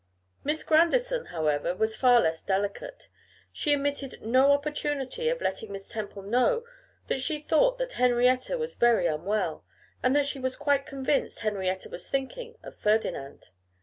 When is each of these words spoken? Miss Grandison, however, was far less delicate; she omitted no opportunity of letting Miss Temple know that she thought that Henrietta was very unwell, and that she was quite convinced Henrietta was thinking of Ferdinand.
Miss 0.43 0.63
Grandison, 0.63 1.25
however, 1.25 1.75
was 1.75 1.95
far 1.95 2.21
less 2.21 2.41
delicate; 2.41 3.07
she 3.51 3.75
omitted 3.75 4.23
no 4.23 4.51
opportunity 4.51 5.29
of 5.29 5.41
letting 5.41 5.71
Miss 5.71 5.89
Temple 5.89 6.23
know 6.23 6.63
that 7.05 7.19
she 7.19 7.39
thought 7.39 7.77
that 7.77 7.91
Henrietta 7.91 8.57
was 8.57 8.73
very 8.73 9.05
unwell, 9.05 9.63
and 10.01 10.15
that 10.15 10.25
she 10.25 10.39
was 10.39 10.55
quite 10.55 10.87
convinced 10.87 11.41
Henrietta 11.41 11.87
was 11.87 12.09
thinking 12.09 12.57
of 12.63 12.75
Ferdinand. 12.75 13.49